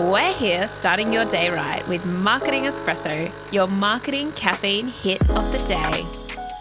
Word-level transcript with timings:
We're 0.00 0.32
here 0.32 0.66
starting 0.78 1.12
your 1.12 1.26
day 1.26 1.50
right 1.50 1.86
with 1.86 2.06
Marketing 2.06 2.62
Espresso, 2.62 3.30
your 3.52 3.66
marketing 3.66 4.32
caffeine 4.32 4.86
hit 4.86 5.20
of 5.28 5.52
the 5.52 5.58
day. 5.68 6.06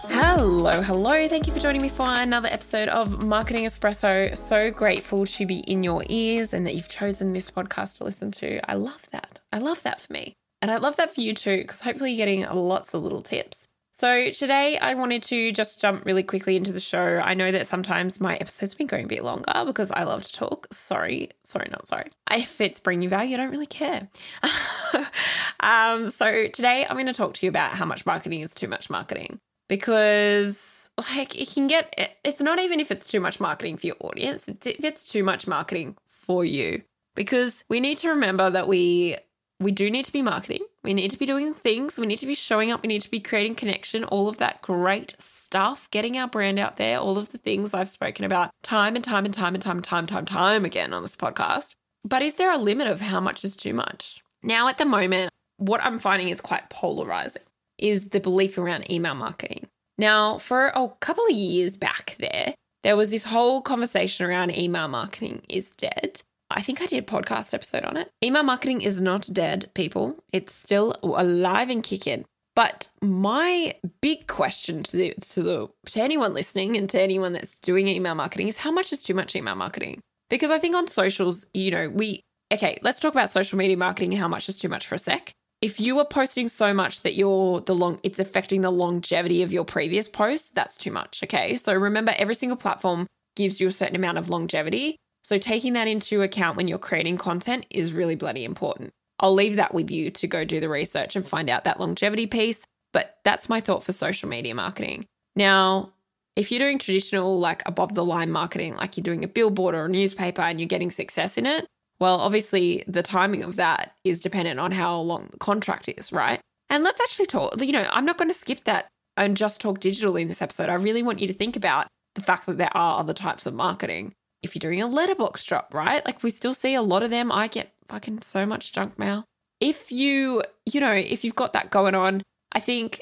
Hello, 0.10 0.81
hello. 0.81 1.26
Thank 1.29 1.47
you 1.47 1.54
for 1.54 1.60
joining 1.60 1.81
me 1.81 1.88
for 1.88 2.05
another 2.05 2.49
episode 2.52 2.89
of 2.89 3.23
Marketing 3.23 3.63
Espresso. 3.63 4.35
So 4.35 4.71
grateful 4.71 5.25
to 5.25 5.46
be 5.46 5.60
in 5.60 5.83
your 5.83 6.03
ears 6.10 6.53
and 6.53 6.67
that 6.67 6.75
you've 6.75 6.89
chosen 6.89 7.31
this 7.31 7.49
podcast 7.49 7.99
to 7.99 8.03
listen 8.03 8.29
to. 8.31 8.60
I 8.70 8.74
love 8.74 9.07
that. 9.13 9.40
I 9.53 9.60
love 9.60 9.83
that 9.83 10.01
for 10.01 10.12
me. 10.12 10.33
And 10.62 10.69
I 10.69 10.76
love 10.76 10.97
that 10.97 11.15
for 11.15 11.21
you 11.21 11.33
too, 11.33 11.60
because 11.60 11.79
hopefully 11.79 12.12
you're 12.12 12.17
getting 12.17 12.42
lots 12.42 12.94
of 12.94 13.03
little 13.03 13.21
tips. 13.21 13.69
So, 14.00 14.31
today 14.31 14.78
I 14.78 14.94
wanted 14.94 15.24
to 15.24 15.52
just 15.52 15.81
jump 15.81 16.05
really 16.05 16.23
quickly 16.23 16.55
into 16.55 16.72
the 16.72 16.80
show. 16.80 17.22
I 17.22 17.34
know 17.34 17.52
that 17.52 17.68
sometimes 17.68 18.22
my 18.22 18.38
episodes 18.38 18.72
have 18.72 18.77
been 18.77 18.88
going 18.88 19.04
a 19.04 19.08
bit 19.09 19.26
longer 19.26 19.52
because 19.66 19.91
I 19.91 20.03
love 20.03 20.23
to 20.23 20.31
talk. 20.31 20.67
Sorry, 20.71 21.31
sorry, 21.44 21.67
not 21.70 21.85
sorry. 21.85 22.09
If 22.31 22.62
it's 22.62 22.80
bringing 22.80 23.02
you 23.02 23.09
value, 23.09 23.34
I 23.34 23.38
don't 23.40 23.52
really 23.52 23.66
care. 23.66 24.07
um, 25.59 26.09
so, 26.12 26.48
today 26.48 26.85
I'm 26.90 26.95
going 26.95 27.07
to 27.07 27.13
talk 27.13 27.34
to 27.34 27.45
you 27.45 27.49
about 27.49 27.73
how 27.73 27.84
much 27.84 28.05
marketing 28.05 28.40
is 28.40 28.55
too 28.55 28.70
much 28.70 28.90
marketing 28.90 29.38
because, 29.67 30.90
like, 30.98 31.38
it 31.38 31.49
can 31.49 31.68
get, 31.68 32.18
it's 32.23 32.40
not 32.40 32.57
even 32.62 32.79
if 32.79 32.91
it's 32.91 33.05
too 33.05 33.20
much 33.20 33.41
marketing 33.41 33.76
for 33.76 33.88
your 33.88 33.98
audience, 33.99 34.48
it's 34.48 34.66
if 34.66 34.85
it's 34.85 35.12
too 35.12 35.26
much 35.26 35.45
marketing 35.45 35.98
for 36.07 36.45
you. 36.45 36.84
Because 37.16 37.66
we 37.68 37.81
need 37.81 37.98
to 37.98 38.12
remember 38.12 38.49
that 38.49 38.66
we 38.66 39.18
we 39.59 39.73
do 39.73 39.91
need 39.91 40.05
to 40.05 40.13
be 40.13 40.21
marketing. 40.21 40.62
We 40.83 40.93
need 40.93 41.11
to 41.11 41.19
be 41.19 41.25
doing 41.25 41.53
things. 41.53 41.97
We 41.97 42.07
need 42.07 42.19
to 42.19 42.25
be 42.25 42.33
showing 42.33 42.71
up. 42.71 42.81
We 42.81 42.87
need 42.87 43.01
to 43.01 43.11
be 43.11 43.20
creating 43.20 43.55
connection, 43.55 44.03
all 44.05 44.27
of 44.29 44.37
that 44.37 44.61
great 44.61 45.15
stuff, 45.20 45.89
getting 45.91 46.17
our 46.17 46.27
brand 46.27 46.57
out 46.57 46.77
there, 46.77 46.97
all 46.99 47.17
of 47.17 47.29
the 47.29 47.37
things 47.37 47.73
I've 47.73 47.89
spoken 47.89 48.25
about 48.25 48.51
time 48.63 48.95
and 48.95 49.03
time 49.03 49.25
and 49.25 49.34
time 49.34 49.55
and 49.55 49.63
time 49.63 49.77
and 49.77 49.85
time, 49.85 50.05
time, 50.05 50.25
time 50.25 50.65
again 50.65 50.93
on 50.93 51.01
this 51.01 51.15
podcast. 51.15 51.76
But 52.05 52.21
is 52.21 52.35
there 52.35 52.51
a 52.51 52.57
limit 52.57 52.87
of 52.87 53.01
how 53.01 53.20
much 53.20 53.43
is 53.43 53.55
too 53.55 53.73
much? 53.73 54.23
Now, 54.41 54.70
at 54.70 54.77
the 54.77 54.85
moment, 54.85 55.31
what 55.57 55.84
I'm 55.84 55.99
finding 55.99 56.29
is 56.29 56.39
quite 56.39 56.70
polarizing 56.70 57.43
is 57.77 58.09
the 58.09 58.20
belief 58.20 58.57
around 58.57 58.89
email 58.89 59.15
marketing. 59.15 59.67
Now, 59.98 60.37
for 60.37 60.67
a 60.67 60.87
couple 61.01 61.26
of 61.26 61.35
years 61.35 61.76
back 61.76 62.15
there, 62.20 62.55
there 62.84 62.95
was 62.95 63.11
this 63.11 63.26
whole 63.26 63.61
conversation 63.61 64.26
around 64.26 64.58
email 64.58 64.88
marketing 64.88 65.42
is 65.50 65.73
dead. 65.73 66.22
I 66.52 66.61
think 66.61 66.81
I 66.81 66.88
did 66.88 67.03
a 67.03 67.05
podcast 67.05 67.53
episode 67.53 67.83
on 67.83 67.97
it. 67.97 68.11
Email 68.23 68.44
marketing 68.44 68.81
is 68.81 69.00
not 69.00 69.30
dead, 69.31 69.69
people. 69.75 70.23
It's 70.33 70.53
still 70.53 70.95
alive 71.03 71.69
and 71.69 71.83
kicking. 71.83 72.25
But 72.55 72.89
my 73.02 73.75
big 74.02 74.28
question 74.28 74.83
to 74.83 74.97
the 74.97 75.14
to 75.14 75.44
the 75.44 75.70
to 75.86 76.02
anyone 76.02 76.33
listening 76.33 76.75
and 76.75 76.89
to 76.89 77.02
anyone 77.02 77.33
that's 77.33 77.58
doing 77.58 77.88
email 77.88 78.16
marketing 78.16 78.47
is 78.47 78.58
how 78.58 78.72
much 78.72 78.92
is 78.92 79.02
too 79.02 79.14
much 79.14 79.36
email 79.36 79.55
marketing? 79.55 80.02
Because 80.30 80.52
I 80.52 80.59
think 80.59 80.75
on 80.75 80.88
socials, 80.88 81.45
you 81.53 81.72
know, 81.72 81.89
we 81.89 82.22
okay, 82.52 82.77
let's 82.81 83.00
talk 83.00 83.14
about 83.14 83.30
social 83.30 83.58
media 83.58 83.77
marketing 83.77 84.11
how 84.14 84.27
much 84.27 84.50
is 84.50 84.58
too 84.58 84.67
much 84.70 84.88
for 84.88 84.95
a 84.95 85.00
sec. 85.00 85.31
If 85.61 85.80
you 85.80 86.00
are 86.00 86.05
posting 86.05 86.47
so 86.47 86.73
much 86.73 87.02
that 87.02 87.16
you're 87.16 87.61
the 87.61 87.75
long 87.75 88.00
it's 88.03 88.20
affecting 88.20 88.61
the 88.61 88.72
longevity 88.72 89.44
of 89.44 89.53
your 89.53 89.66
previous 89.66 90.08
posts, 90.08 90.52
that's 90.52 90.75
too 90.75 90.92
much, 90.92 91.22
okay? 91.23 91.55
So 91.55 91.73
remember 91.73 92.14
every 92.17 92.36
single 92.36 92.58
platform 92.58 93.08
gives 93.36 93.61
you 93.61 93.67
a 93.67 93.72
certain 93.72 93.95
amount 93.95 94.17
of 94.17 94.30
longevity. 94.30 94.97
So 95.30 95.38
taking 95.38 95.74
that 95.74 95.88
into 95.88 96.24
account 96.24 96.58
when 96.58 96.68
you're 96.68 96.80
creating 96.80 97.20
content 97.20 97.68
is 97.70 97.94
really 97.94 98.16
bloody 98.16 98.44
important. 98.44 98.90
I'll 99.20 99.36
leave 99.36 99.58
that 99.58 99.76
with 99.76 99.92
you 99.92 100.10
to 100.10 100.28
go 100.28 100.44
do 100.44 100.60
the 100.60 100.70
research 100.70 101.16
and 101.16 101.24
find 101.24 101.52
out 101.52 101.66
that 101.66 101.80
longevity 101.80 102.26
piece. 102.26 102.66
But 102.94 103.20
that's 103.24 103.48
my 103.48 103.62
thought 103.62 103.84
for 103.84 103.94
social 103.94 104.28
media 104.28 104.56
marketing. 104.56 105.06
Now, 105.36 105.94
if 106.36 106.50
you're 106.52 106.60
doing 106.60 106.80
traditional, 106.80 107.40
like 107.40 107.62
above 107.68 107.94
the 107.94 108.04
line 108.04 108.32
marketing, 108.32 108.76
like 108.78 108.98
you're 108.98 109.04
doing 109.04 109.24
a 109.24 109.28
billboard 109.28 109.76
or 109.76 109.86
a 109.86 109.90
newspaper 109.90 110.42
and 110.42 110.60
you're 110.60 110.66
getting 110.66 110.90
success 110.90 111.38
in 111.38 111.46
it, 111.46 111.68
well, 112.00 112.20
obviously 112.22 112.84
the 112.88 113.04
timing 113.04 113.44
of 113.44 113.56
that 113.58 113.94
is 114.04 114.20
dependent 114.20 114.60
on 114.60 114.72
how 114.72 115.00
long 115.00 115.28
the 115.30 115.38
contract 115.38 115.89
is, 115.89 116.12
right? 116.12 116.39
And 116.72 116.84
let's 116.84 117.02
actually 117.02 117.28
talk, 117.28 117.62
you 117.62 117.72
know, 117.72 117.88
I'm 117.92 118.06
not 118.06 118.18
going 118.18 118.32
to 118.32 118.34
skip 118.34 118.64
that 118.64 118.88
and 119.16 119.38
just 119.38 119.62
talk 119.62 119.80
digital 119.80 120.16
in 120.16 120.28
this 120.28 120.42
episode. 120.42 120.70
I 120.70 120.73
really 120.73 121.04
want 121.04 121.20
you 121.20 121.28
to 121.28 121.34
think 121.34 121.56
about 121.56 121.86
the 122.16 122.22
fact 122.22 122.48
that 122.48 122.58
there 122.58 122.76
are 122.76 123.00
other 123.00 123.14
types 123.14 123.45
of 123.45 123.54
marketing 123.54 124.16
if 124.42 124.55
you're 124.55 124.60
doing 124.60 124.82
a 124.82 124.88
letterbox 124.88 125.44
drop, 125.44 125.73
right? 125.73 126.05
Like 126.05 126.23
we 126.23 126.30
still 126.30 126.54
see 126.54 126.73
a 126.73 126.82
lot 126.82 127.04
of 127.04 127.10
them. 127.10 127.32
I 127.32 127.48
get 127.48 127.73
fucking 127.88 128.22
so 128.22 128.45
much 128.45 128.72
junk 128.72 128.97
mail. 128.97 129.25
If 129.59 129.91
you, 129.91 130.44
you 130.66 130.79
know, 130.79 130.94
if 130.94 131.23
you've 131.23 131.35
got 131.35 131.53
that 131.53 131.69
going 131.69 131.95
on, 131.95 132.22
I 132.53 132.59
think 132.59 133.01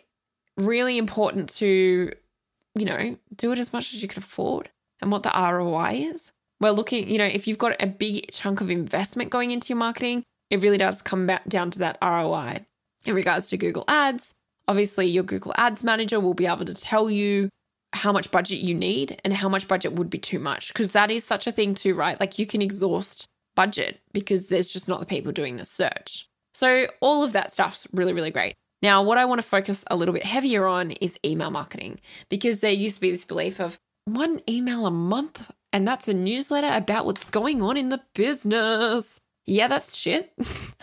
really 0.58 0.98
important 0.98 1.50
to, 1.50 2.12
you 2.78 2.86
know, 2.86 3.18
do 3.36 3.52
it 3.52 3.60
as 3.60 3.72
much 3.72 3.94
as 3.94 4.02
you 4.02 4.08
can 4.08 4.20
afford 4.20 4.70
and 5.02 5.12
what 5.12 5.24
the 5.24 5.32
ROI 5.36 6.10
is. 6.14 6.32
We're 6.60 6.72
looking, 6.72 7.08
you 7.08 7.20
know, 7.20 7.26
if 7.26 7.48
you've 7.48 7.60
got 7.60 7.82
a 7.82 7.86
big 7.86 8.32
chunk 8.32 8.62
of 8.62 8.72
investment 8.72 9.30
going 9.30 9.52
into 9.52 9.70
your 9.70 9.78
marketing, 9.78 10.24
it 10.50 10.62
really 10.62 10.80
does 10.80 11.04
come 11.04 11.28
back 11.28 11.48
down 11.48 11.70
to 11.72 11.80
that 11.80 12.00
ROI. 12.02 12.66
In 13.06 13.14
regards 13.14 13.48
to 13.50 13.58
Google 13.58 13.86
Ads, 13.88 14.34
obviously 14.68 15.06
your 15.06 15.24
Google 15.24 15.54
Ads 15.56 15.84
manager 15.84 16.20
will 16.20 16.34
be 16.34 16.48
able 16.48 16.66
to 16.66 16.74
tell 16.74 17.10
you 17.10 17.50
how 17.98 18.12
much 18.12 18.32
budget 18.32 18.60
you 18.60 18.74
need 18.74 19.20
and 19.24 19.34
how 19.34 19.50
much 19.50 19.68
budget 19.68 19.94
would 19.94 20.10
be 20.10 20.18
too 20.18 20.40
much. 20.40 20.70
Because 20.70 20.94
that 20.94 21.12
is 21.12 21.24
such 21.24 21.48
a 21.48 21.52
thing, 21.52 21.74
too, 21.74 21.94
right? 21.94 22.20
Like 22.20 22.40
you 22.40 22.46
can 22.46 22.62
exhaust 22.62 23.28
budget 23.56 24.00
because 24.14 24.48
there's 24.48 24.72
just 24.72 24.88
not 24.88 25.00
the 25.00 25.06
people 25.06 25.32
doing 25.32 25.58
the 25.58 25.66
search. 25.66 26.30
So, 26.54 26.88
all 27.02 27.24
of 27.24 27.34
that 27.34 27.52
stuff's 27.52 27.88
really, 27.94 28.14
really 28.14 28.32
great. 28.32 28.56
Now, 28.82 29.02
what 29.02 29.18
I 29.18 29.26
want 29.26 29.40
to 29.40 29.48
focus 29.48 29.84
a 29.90 29.96
little 29.96 30.14
bit 30.14 30.24
heavier 30.24 30.66
on 30.66 30.92
is 30.92 31.20
email 31.26 31.52
marketing 31.52 32.00
because 32.30 32.60
there 32.60 32.72
used 32.72 32.96
to 32.96 33.02
be 33.02 33.12
this 33.12 33.26
belief 33.26 33.60
of 33.60 33.80
one 34.06 34.42
email 34.48 34.86
a 34.86 34.92
month 34.92 35.52
and 35.74 35.88
that's 35.88 36.08
a 36.08 36.14
newsletter 36.14 36.70
about 36.72 37.06
what's 37.06 37.30
going 37.30 37.62
on 37.62 37.78
in 37.78 37.90
the 37.90 38.02
business. 38.14 39.20
Yeah, 39.46 39.68
that's 39.68 39.96
shit. 39.96 40.34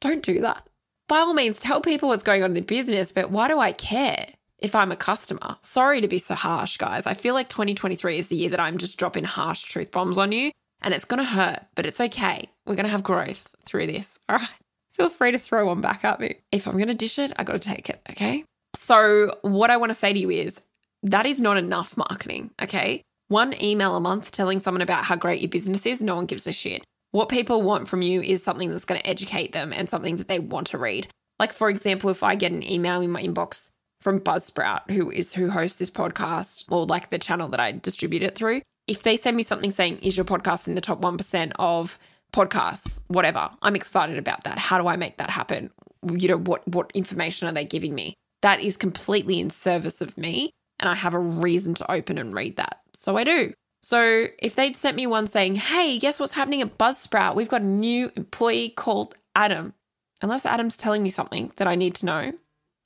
Don't 0.00 0.22
do 0.22 0.40
that. 0.40 0.66
By 1.08 1.18
all 1.18 1.34
means, 1.34 1.58
tell 1.58 1.80
people 1.80 2.08
what's 2.08 2.22
going 2.22 2.42
on 2.42 2.50
in 2.50 2.54
the 2.54 2.60
business, 2.60 3.12
but 3.12 3.30
why 3.30 3.48
do 3.48 3.58
I 3.58 3.72
care? 3.72 4.19
If 4.60 4.74
I'm 4.74 4.92
a 4.92 4.96
customer. 4.96 5.56
Sorry 5.62 6.00
to 6.00 6.08
be 6.08 6.18
so 6.18 6.34
harsh, 6.34 6.76
guys. 6.76 7.06
I 7.06 7.14
feel 7.14 7.34
like 7.34 7.48
2023 7.48 8.18
is 8.18 8.28
the 8.28 8.36
year 8.36 8.50
that 8.50 8.60
I'm 8.60 8.78
just 8.78 8.98
dropping 8.98 9.24
harsh 9.24 9.62
truth 9.62 9.90
bombs 9.90 10.18
on 10.18 10.32
you, 10.32 10.52
and 10.82 10.94
it's 10.94 11.04
going 11.04 11.18
to 11.18 11.30
hurt, 11.30 11.64
but 11.74 11.86
it's 11.86 12.00
okay. 12.00 12.48
We're 12.66 12.76
going 12.76 12.84
to 12.84 12.90
have 12.90 13.02
growth 13.02 13.54
through 13.64 13.88
this. 13.88 14.18
All 14.28 14.36
right. 14.36 14.48
Feel 14.92 15.08
free 15.08 15.32
to 15.32 15.38
throw 15.38 15.66
one 15.66 15.80
back 15.80 16.04
at 16.04 16.20
me. 16.20 16.36
If 16.52 16.66
I'm 16.66 16.74
going 16.74 16.88
to 16.88 16.94
dish 16.94 17.18
it, 17.18 17.32
I 17.36 17.44
got 17.44 17.54
to 17.54 17.58
take 17.58 17.88
it. 17.88 18.00
Okay. 18.10 18.44
So, 18.74 19.36
what 19.42 19.70
I 19.70 19.76
want 19.76 19.90
to 19.90 19.94
say 19.94 20.12
to 20.12 20.18
you 20.18 20.30
is 20.30 20.60
that 21.02 21.26
is 21.26 21.40
not 21.40 21.56
enough 21.56 21.96
marketing. 21.96 22.50
Okay. 22.62 23.02
One 23.28 23.54
email 23.62 23.96
a 23.96 24.00
month 24.00 24.32
telling 24.32 24.58
someone 24.58 24.82
about 24.82 25.04
how 25.04 25.16
great 25.16 25.40
your 25.40 25.48
business 25.48 25.86
is, 25.86 26.02
no 26.02 26.16
one 26.16 26.26
gives 26.26 26.46
a 26.46 26.52
shit. 26.52 26.82
What 27.12 27.28
people 27.28 27.62
want 27.62 27.88
from 27.88 28.02
you 28.02 28.20
is 28.20 28.42
something 28.42 28.70
that's 28.70 28.84
going 28.84 29.00
to 29.00 29.06
educate 29.06 29.52
them 29.52 29.72
and 29.72 29.88
something 29.88 30.16
that 30.16 30.28
they 30.28 30.38
want 30.38 30.68
to 30.68 30.78
read. 30.78 31.08
Like, 31.38 31.52
for 31.52 31.70
example, 31.70 32.10
if 32.10 32.22
I 32.22 32.34
get 32.34 32.52
an 32.52 32.68
email 32.68 33.00
in 33.00 33.10
my 33.10 33.22
inbox 33.22 33.70
from 34.00 34.20
Buzzsprout, 34.20 34.90
who 34.90 35.10
is 35.10 35.34
who 35.34 35.50
hosts 35.50 35.78
this 35.78 35.90
podcast 35.90 36.64
or 36.70 36.86
like 36.86 37.10
the 37.10 37.18
channel 37.18 37.48
that 37.48 37.60
I 37.60 37.72
distribute 37.72 38.22
it 38.22 38.34
through, 38.34 38.62
if 38.86 39.02
they 39.02 39.16
send 39.16 39.36
me 39.36 39.42
something 39.42 39.70
saying, 39.70 39.98
is 39.98 40.16
your 40.16 40.24
podcast 40.24 40.66
in 40.66 40.74
the 40.74 40.80
top 40.80 41.00
1% 41.00 41.52
of 41.58 41.98
podcasts, 42.32 43.00
whatever, 43.08 43.50
I'm 43.62 43.76
excited 43.76 44.18
about 44.18 44.44
that. 44.44 44.58
How 44.58 44.80
do 44.80 44.88
I 44.88 44.96
make 44.96 45.18
that 45.18 45.30
happen? 45.30 45.70
You 46.10 46.28
know, 46.28 46.38
what 46.38 46.66
what 46.66 46.90
information 46.94 47.48
are 47.48 47.52
they 47.52 47.64
giving 47.64 47.94
me? 47.94 48.14
That 48.42 48.60
is 48.60 48.76
completely 48.76 49.40
in 49.40 49.50
service 49.50 50.00
of 50.00 50.16
me. 50.16 50.50
And 50.78 50.88
I 50.88 50.94
have 50.94 51.12
a 51.12 51.18
reason 51.18 51.74
to 51.74 51.90
open 51.90 52.16
and 52.16 52.32
read 52.32 52.56
that. 52.56 52.80
So 52.94 53.18
I 53.18 53.24
do. 53.24 53.52
So 53.82 54.26
if 54.38 54.54
they'd 54.54 54.76
sent 54.76 54.96
me 54.96 55.06
one 55.06 55.26
saying, 55.26 55.56
hey, 55.56 55.98
guess 55.98 56.18
what's 56.18 56.32
happening 56.32 56.62
at 56.62 56.78
Buzzsprout? 56.78 57.34
We've 57.34 57.48
got 57.48 57.60
a 57.60 57.66
new 57.66 58.10
employee 58.16 58.70
called 58.70 59.14
Adam. 59.34 59.74
Unless 60.22 60.46
Adam's 60.46 60.76
telling 60.76 61.02
me 61.02 61.10
something 61.10 61.52
that 61.56 61.68
I 61.68 61.74
need 61.74 61.94
to 61.96 62.06
know, 62.06 62.32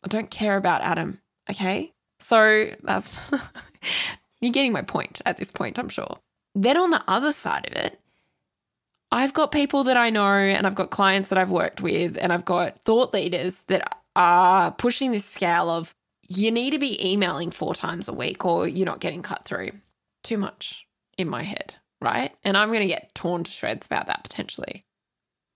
I 0.04 0.08
don't 0.08 0.30
care 0.30 0.56
about 0.56 0.82
Adam. 0.82 1.20
Okay. 1.50 1.92
So 2.20 2.70
that's, 2.82 3.32
you're 4.40 4.52
getting 4.52 4.72
my 4.72 4.82
point 4.82 5.20
at 5.26 5.38
this 5.38 5.50
point, 5.50 5.78
I'm 5.78 5.88
sure. 5.88 6.18
Then 6.54 6.76
on 6.76 6.90
the 6.90 7.02
other 7.08 7.32
side 7.32 7.66
of 7.70 7.76
it, 7.76 8.00
I've 9.10 9.32
got 9.32 9.52
people 9.52 9.84
that 9.84 9.96
I 9.96 10.10
know 10.10 10.26
and 10.26 10.66
I've 10.66 10.74
got 10.74 10.90
clients 10.90 11.28
that 11.28 11.38
I've 11.38 11.50
worked 11.50 11.80
with 11.80 12.16
and 12.20 12.32
I've 12.32 12.44
got 12.44 12.78
thought 12.80 13.12
leaders 13.12 13.62
that 13.64 14.00
are 14.16 14.72
pushing 14.72 15.12
this 15.12 15.24
scale 15.24 15.68
of 15.70 15.94
you 16.28 16.50
need 16.50 16.70
to 16.70 16.78
be 16.78 17.12
emailing 17.12 17.50
four 17.50 17.74
times 17.74 18.08
a 18.08 18.12
week 18.12 18.44
or 18.44 18.66
you're 18.66 18.86
not 18.86 19.00
getting 19.00 19.22
cut 19.22 19.44
through. 19.44 19.70
Too 20.22 20.38
much 20.38 20.86
in 21.18 21.28
my 21.28 21.42
head, 21.42 21.76
right? 22.00 22.34
And 22.42 22.56
I'm 22.56 22.68
going 22.68 22.80
to 22.80 22.86
get 22.86 23.14
torn 23.14 23.44
to 23.44 23.50
shreds 23.50 23.86
about 23.86 24.06
that 24.06 24.24
potentially. 24.24 24.84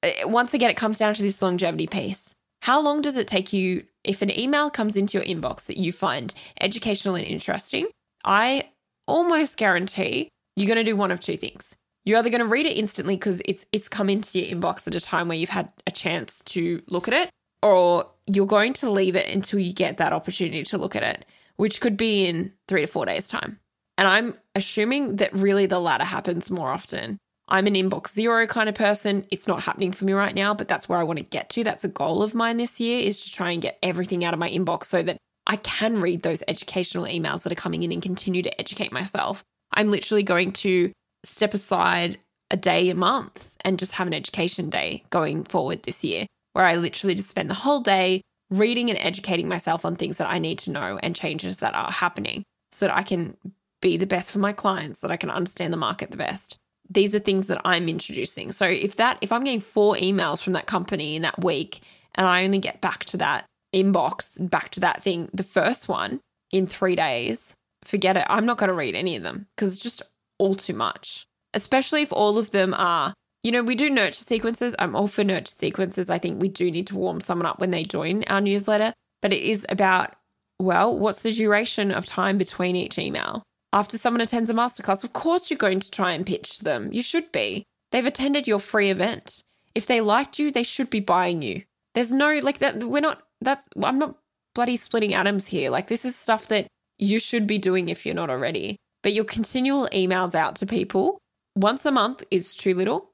Eh, 0.03 0.25
once 0.25 0.55
again, 0.55 0.71
it 0.71 0.77
comes 0.77 0.99
down 0.99 1.15
to 1.15 1.23
this 1.23 1.43
longevity 1.43 1.87
piece. 1.87 2.37
How 2.63 2.81
long 2.81 3.01
does 3.01 3.17
it 3.17 3.27
take 3.27 3.53
you 3.53 3.85
if 4.05 4.23
an 4.23 4.37
email 4.39 4.71
comes 4.71 4.97
into 4.97 5.19
your 5.19 5.27
inbox 5.27 5.67
that 5.67 5.77
you 5.77 5.93
find 5.93 6.35
educational 6.61 7.15
and 7.15 7.27
interesting? 7.27 7.87
I 8.25 8.71
almost 9.07 9.57
guarantee 9.57 10.29
you're 10.57 10.67
going 10.67 10.85
to 10.85 10.91
do 10.91 10.97
one 10.97 11.11
of 11.11 11.21
two 11.21 11.37
things. 11.37 11.77
You're 12.05 12.19
either 12.19 12.31
going 12.31 12.43
to 12.43 12.49
read 12.49 12.67
it 12.67 12.77
instantly 12.77 13.17
because 13.17 13.43
it's 13.45 13.67
it's 13.73 13.89
come 13.89 14.09
into 14.09 14.39
your 14.39 14.55
inbox 14.57 14.87
at 14.87 14.95
a 14.95 15.01
time 15.01 15.29
where 15.29 15.37
you've 15.37 15.51
had 15.51 15.71
a 15.87 15.91
chance 15.91 16.43
to 16.47 16.83
look 16.89 17.07
at 17.07 17.15
it, 17.15 17.31
or 17.63 18.07
you're 18.27 18.47
going 18.47 18.73
to 18.75 18.91
leave 18.91 19.15
it 19.15 19.29
until 19.29 19.59
you 19.59 19.73
get 19.73 19.99
that 19.99 20.13
opportunity 20.13 20.63
to 20.65 20.79
look 20.79 20.97
at 20.97 21.03
it, 21.03 21.27
which 21.57 21.81
could 21.81 21.97
be 21.97 22.27
in 22.27 22.55
three 22.67 22.83
to 22.83 22.87
four 22.87 23.05
days' 23.05 23.29
time. 23.29 23.61
And 23.99 24.09
I'm 24.09 24.37
assuming 24.55 25.17
that 25.17 25.33
really 25.33 25.67
the 25.67 25.81
latter 25.81 26.05
happens 26.05 26.51
more 26.51 26.71
often. 26.71 27.19
I'm 27.49 27.67
an 27.67 27.75
inbox 27.75 28.13
zero 28.13 28.47
kind 28.47 28.69
of 28.69 28.75
person. 28.75 29.27
It's 29.31 29.49
not 29.49 29.63
happening 29.63 29.93
for 29.93 30.05
me 30.05 30.13
right 30.13 30.35
now, 30.35 30.55
but 30.55 30.69
that's 30.69 30.89
where 30.89 30.99
I 30.99 31.03
want 31.03 31.19
to 31.19 31.25
get 31.25 31.49
to. 31.51 31.65
That's 31.65 31.85
a 31.85 31.89
goal 31.89 32.23
of 32.23 32.35
mine 32.35 32.59
this 32.59 32.79
year 32.79 33.01
is 33.01 33.25
to 33.25 33.33
try 33.33 33.51
and 33.53 33.63
get 33.63 33.79
everything 33.83 34.25
out 34.25 34.35
of 34.35 34.41
my 34.41 34.51
inbox 34.51 34.85
so 34.85 35.03
that 35.03 35.17
I 35.47 35.57
can 35.57 36.01
read 36.01 36.23
those 36.23 36.43
educational 36.47 37.07
emails 37.07 37.43
that 37.43 37.53
are 37.53 37.57
coming 37.57 37.83
in 37.83 37.91
and 37.91 38.03
continue 38.03 38.43
to 38.43 38.61
educate 38.61 38.93
myself. 38.93 39.43
I'm 39.73 39.89
literally 39.89 40.23
going 40.23 40.53
to 40.53 40.93
step 41.25 41.55
aside 41.55 42.19
a 42.51 42.57
day 42.57 42.91
a 42.91 42.95
month 42.95 43.57
and 43.65 43.79
just 43.79 43.93
have 43.93 44.07
an 44.07 44.15
education 44.15 44.69
day 44.69 45.05
going 45.09 45.45
forward 45.45 45.85
this 45.85 46.05
year, 46.05 46.27
where 46.53 46.67
I 46.67 46.77
literally 46.77 47.15
just 47.15 47.31
spend 47.31 47.49
the 47.49 47.55
whole 47.55 47.81
day 47.81 48.21
reading 48.51 48.91
and 48.91 48.99
educating 48.99 49.49
myself 49.49 49.87
on 49.87 49.97
things 49.97 50.19
that 50.19 50.29
I 50.29 50.39
need 50.39 50.59
to 50.61 50.71
know 50.71 50.99
and 51.03 51.17
changes 51.17 51.59
that 51.59 51.75
are 51.75 51.91
happening 51.91 52.45
so 52.73 52.87
that 52.87 52.97
I 52.97 53.03
can 53.03 53.37
be 53.81 53.97
the 53.97 54.07
best 54.07 54.33
for 54.33 54.39
my 54.39 54.53
clients, 54.53 55.01
that 55.01 55.11
I 55.11 55.17
can 55.17 55.31
understand 55.31 55.73
the 55.73 55.79
market 55.79 56.11
the 56.11 56.17
best. 56.19 56.58
These 56.91 57.15
are 57.15 57.19
things 57.19 57.47
that 57.49 57.61
I'm 57.65 57.89
introducing. 57.89 58.53
So 58.53 58.67
if 58.67 58.97
that 58.97 59.19
if 59.21 59.33
I'm 59.33 59.45
getting 59.45 59.61
four 59.61 59.95
emails 59.97 60.43
from 60.43 60.55
that 60.55 60.67
company 60.67 61.17
in 61.17 61.23
that 61.23 61.45
week 61.45 61.81
and 62.15 62.27
I 62.27 62.45
only 62.45 62.59
get 62.59 62.81
back 62.81 63.05
to 63.07 63.17
that 63.19 63.45
inbox, 63.75 64.39
back 64.49 64.71
to 64.71 64.81
that 64.81 65.03
thing, 65.03 65.29
the 65.33 65.43
first 65.43 65.89
one 65.89 66.21
in 66.51 66.65
3 66.65 66.97
days, 66.97 67.53
forget 67.85 68.17
it. 68.17 68.25
I'm 68.29 68.47
not 68.47 68.59
going 68.59 68.69
to 68.69 68.75
read 68.75 68.95
any 68.95 69.17
of 69.17 69.23
them 69.23 69.47
because 69.55 69.75
it's 69.75 69.83
just 69.83 70.03
all 70.39 70.55
too 70.55 70.75
much. 70.75 71.27
Especially 71.55 72.03
if 72.03 72.13
all 72.13 72.39
of 72.39 72.51
them 72.51 72.75
are 72.75 73.13
you 73.43 73.53
know, 73.53 73.63
we 73.63 73.75
do 73.75 73.89
nurture 73.89 74.15
sequences. 74.15 74.75
I'm 74.79 74.97
all 74.97 75.09
for 75.09 75.25
nurture 75.25 75.47
sequences. 75.47 76.11
I 76.11 76.19
think 76.19 76.41
we 76.41 76.49
do 76.49 76.71
need 76.71 76.87
to 76.89 76.97
warm 76.97 77.21
someone 77.21 77.47
up 77.47 77.61
when 77.61 77.71
they 77.71 77.85
join 77.85 78.25
our 78.25 78.41
newsletter, 78.41 78.93
but 79.23 79.33
it 79.33 79.43
is 79.43 79.65
about, 79.69 80.15
well, 80.59 80.99
what's 80.99 81.23
the 81.23 81.33
duration 81.33 81.93
of 81.93 82.05
time 82.05 82.37
between 82.37 82.75
each 82.75 82.99
email? 82.99 83.43
After 83.73 83.99
someone 83.99 84.21
attends 84.21 84.49
a 84.49 84.55
masterclass, 84.55 85.05
of 85.05 85.13
course 85.13 85.51
you're 85.51 85.59
going 85.59 85.81
to 85.81 85.91
try 85.91 86.13
and 86.13 86.27
pitch 86.27 86.61
them. 86.61 86.91
You 86.93 87.03
should 87.03 87.31
be. 87.33 87.65
They've 87.93 88.07
attended 88.07 88.47
your 88.47 88.61
free 88.61 88.91
event. 88.91 89.43
If 89.75 89.87
they 89.87 90.01
liked 90.01 90.39
you, 90.39 90.51
they 90.51 90.63
should 90.63 90.91
be 90.91 91.01
buying 91.01 91.43
you. 91.43 91.63
There's 91.95 92.13
no, 92.13 92.39
like, 92.43 92.59
that, 92.59 92.83
we're 92.83 93.01
not, 93.01 93.23
that's, 93.41 93.69
I'm 93.83 93.99
not 93.99 94.17
bloody 94.55 94.77
splitting 94.77 95.15
atoms 95.15 95.49
here. 95.49 95.71
Like, 95.71 95.89
this 95.89 96.05
is 96.05 96.17
stuff 96.17 96.49
that 96.49 96.67
you 96.99 97.19
should 97.19 97.47
be 97.47 97.59
doing 97.59 97.89
if 97.89 98.05
you're 98.05 98.15
not 98.15 98.31
already. 98.31 98.77
But 99.03 99.13
your 99.13 99.25
continual 99.25 99.89
emails 99.93 100.35
out 100.35 100.57
to 100.57 100.67
people 100.67 101.19
once 101.55 101.85
a 101.85 101.93
month 101.93 102.25
is 102.31 102.55
too 102.55 102.75
little 102.75 103.11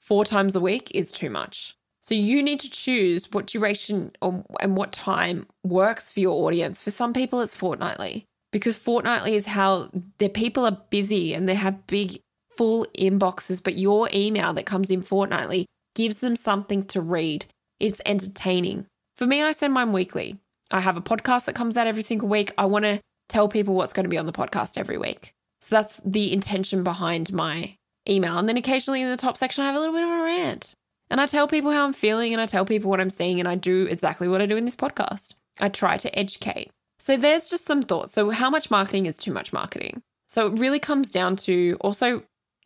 four 0.00 0.24
times 0.24 0.56
a 0.56 0.60
week 0.60 0.90
is 0.94 1.12
too 1.12 1.30
much. 1.30 1.74
So 2.00 2.14
you 2.14 2.42
need 2.42 2.60
to 2.60 2.70
choose 2.70 3.28
what 3.30 3.46
duration 3.46 4.12
or, 4.22 4.44
and 4.60 4.76
what 4.76 4.92
time 4.92 5.46
works 5.62 6.10
for 6.12 6.20
your 6.20 6.46
audience. 6.46 6.82
For 6.82 6.90
some 6.90 7.12
people, 7.12 7.40
it's 7.40 7.54
fortnightly 7.54 8.24
because 8.52 8.76
fortnightly 8.76 9.34
is 9.34 9.46
how 9.46 9.90
their 10.18 10.28
people 10.28 10.64
are 10.64 10.78
busy 10.90 11.34
and 11.34 11.48
they 11.48 11.54
have 11.54 11.86
big, 11.86 12.20
full 12.48 12.86
inboxes. 12.98 13.62
But 13.62 13.78
your 13.78 14.08
email 14.12 14.52
that 14.54 14.66
comes 14.66 14.90
in 14.90 15.02
fortnightly 15.02 15.66
gives 15.94 16.20
them 16.20 16.36
something 16.36 16.82
to 16.84 17.00
read. 17.00 17.46
It's 17.78 18.00
entertaining. 18.04 18.86
For 19.16 19.26
me, 19.26 19.42
I 19.42 19.52
send 19.52 19.74
mine 19.74 19.92
weekly. 19.92 20.38
I 20.70 20.80
have 20.80 20.96
a 20.96 21.02
podcast 21.02 21.46
that 21.46 21.54
comes 21.54 21.76
out 21.76 21.86
every 21.86 22.02
single 22.02 22.28
week. 22.28 22.52
I 22.56 22.66
want 22.66 22.84
to 22.84 23.00
tell 23.28 23.48
people 23.48 23.74
what's 23.74 23.92
going 23.92 24.04
to 24.04 24.10
be 24.10 24.18
on 24.18 24.26
the 24.26 24.32
podcast 24.32 24.78
every 24.78 24.98
week. 24.98 25.32
So 25.60 25.76
that's 25.76 26.00
the 26.04 26.32
intention 26.32 26.82
behind 26.82 27.32
my 27.32 27.74
email. 28.08 28.38
And 28.38 28.48
then 28.48 28.56
occasionally 28.56 29.02
in 29.02 29.10
the 29.10 29.16
top 29.16 29.36
section, 29.36 29.62
I 29.62 29.66
have 29.66 29.76
a 29.76 29.78
little 29.78 29.94
bit 29.94 30.04
of 30.04 30.10
a 30.10 30.22
rant. 30.22 30.74
And 31.10 31.20
I 31.20 31.26
tell 31.26 31.48
people 31.48 31.72
how 31.72 31.84
I'm 31.84 31.92
feeling 31.92 32.32
and 32.32 32.40
I 32.40 32.46
tell 32.46 32.64
people 32.64 32.88
what 32.88 33.00
I'm 33.00 33.10
seeing. 33.10 33.40
And 33.40 33.48
I 33.48 33.56
do 33.56 33.86
exactly 33.86 34.28
what 34.28 34.40
I 34.40 34.46
do 34.46 34.56
in 34.56 34.64
this 34.64 34.76
podcast. 34.76 35.34
I 35.60 35.68
try 35.68 35.96
to 35.98 36.18
educate. 36.18 36.70
So 37.00 37.16
there's 37.16 37.48
just 37.48 37.64
some 37.64 37.80
thoughts. 37.80 38.12
So, 38.12 38.30
how 38.30 38.50
much 38.50 38.70
marketing 38.70 39.06
is 39.06 39.16
too 39.16 39.32
much 39.32 39.52
marketing? 39.52 40.02
So, 40.28 40.46
it 40.46 40.58
really 40.58 40.78
comes 40.78 41.10
down 41.10 41.36
to 41.36 41.76
also 41.80 42.22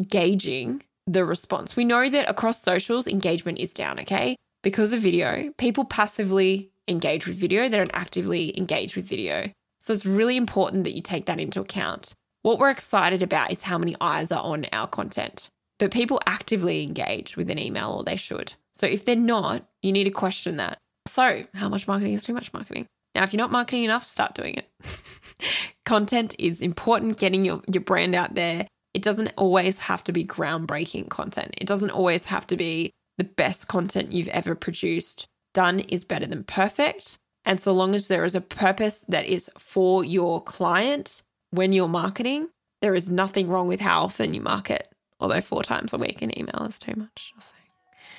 gauging 0.08 0.82
the 1.06 1.25
response. 1.25 1.76
We 1.76 1.84
know 1.84 2.10
that 2.10 2.28
across 2.28 2.60
socials, 2.60 3.06
engagement 3.06 3.60
is 3.60 3.72
down, 3.72 4.00
okay? 4.00 4.36
Because 4.62 4.92
of 4.92 5.00
video, 5.00 5.52
people 5.56 5.84
passively 5.84 6.70
engage 6.88 7.26
with 7.26 7.36
video, 7.36 7.69
they 7.69 7.76
don't 7.76 7.90
actively 7.94 8.56
engage 8.58 8.96
with 8.96 9.06
video. 9.06 9.52
So, 9.78 9.92
it's 9.92 10.04
really 10.04 10.36
important 10.36 10.82
that 10.84 10.96
you 10.96 11.00
take 11.00 11.26
that 11.26 11.38
into 11.38 11.60
account. 11.60 12.12
What 12.42 12.58
we're 12.58 12.70
excited 12.70 13.22
about 13.22 13.52
is 13.52 13.62
how 13.62 13.78
many 13.78 13.94
eyes 14.00 14.32
are 14.32 14.42
on 14.42 14.66
our 14.72 14.88
content. 14.88 15.48
But 15.78 15.92
people 15.92 16.20
actively 16.26 16.82
engage 16.82 17.36
with 17.36 17.50
an 17.50 17.58
email, 17.58 17.92
or 17.92 18.04
they 18.04 18.16
should. 18.16 18.54
So 18.75 18.86
if 18.86 19.04
they're 19.04 19.16
not, 19.16 19.64
you 19.82 19.92
need 19.92 20.04
to 20.04 20.10
question 20.10 20.56
that. 20.56 20.78
So, 21.06 21.44
how 21.54 21.69
much 21.69 21.86
marketing 21.86 22.14
is 22.14 22.22
too 22.22 22.34
much 22.34 22.52
marketing? 22.52 22.86
Now, 23.14 23.22
if 23.22 23.32
you're 23.32 23.38
not 23.38 23.52
marketing 23.52 23.84
enough, 23.84 24.05
start 24.05 24.34
doing 24.34 24.56
it. 24.56 24.70
content 25.84 26.34
is 26.38 26.61
important, 26.61 27.19
getting 27.19 27.44
your, 27.44 27.62
your 27.70 27.82
brand 27.82 28.14
out 28.14 28.34
there. 28.34 28.66
It 28.93 29.02
doesn't 29.02 29.32
always 29.37 29.78
have 29.81 30.05
to 30.05 30.12
be 30.12 30.25
groundbreaking 30.25 31.08
content, 31.08 31.55
it 31.58 31.66
doesn't 31.66 31.90
always 31.90 32.26
have 32.26 32.46
to 32.49 32.56
be 32.56 32.90
the 33.19 33.25
best 33.25 33.69
content 33.69 34.12
you've 34.12 34.28
ever 34.28 34.55
produced. 34.55 35.26
Done 35.52 35.81
is 35.81 36.05
better 36.05 36.26
than 36.26 36.44
perfect. 36.44 37.16
And 37.44 37.61
so 37.61 37.72
long 37.72 37.94
as 37.94 38.08
there 38.08 38.25
is 38.25 38.34
a 38.34 38.40
purpose 38.40 39.02
that 39.08 39.26
is 39.26 39.50
for 39.58 40.05
your 40.05 40.40
client, 40.40 41.22
when 41.50 41.72
you're 41.72 41.88
marketing, 41.88 42.49
there 42.81 42.94
is 42.94 43.10
nothing 43.10 43.49
wrong 43.49 43.69
with 43.69 43.81
how 43.81 44.02
often 44.02 44.34
you 44.34 44.40
market, 44.40 44.88
although 45.20 45.40
four 45.40 45.62
times 45.62 45.93
a 45.93 45.99
week 45.99 46.22
in 46.22 46.37
email 46.37 46.67
is 46.67 46.78
too 46.78 46.94
much. 46.96 47.32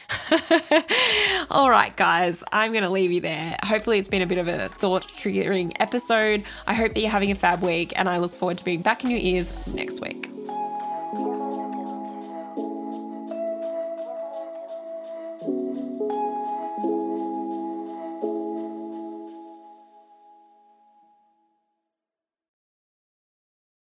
All 1.49 1.69
right, 1.69 1.95
guys, 1.95 2.43
I'm 2.51 2.71
going 2.71 2.83
to 2.83 2.89
leave 2.89 3.11
you 3.11 3.21
there. 3.21 3.57
Hopefully, 3.63 3.99
it's 3.99 4.07
been 4.07 4.21
a 4.21 4.27
bit 4.27 4.37
of 4.37 4.47
a 4.47 4.69
thought 4.69 5.07
triggering 5.07 5.73
episode. 5.79 6.43
I 6.67 6.73
hope 6.73 6.93
that 6.93 6.99
you're 6.99 7.09
having 7.09 7.31
a 7.31 7.35
fab 7.35 7.61
week, 7.61 7.93
and 7.95 8.09
I 8.09 8.17
look 8.17 8.33
forward 8.33 8.57
to 8.57 8.63
being 8.63 8.81
back 8.81 9.03
in 9.03 9.09
your 9.09 9.19
ears 9.19 9.73
next 9.73 10.01
week. 10.01 10.34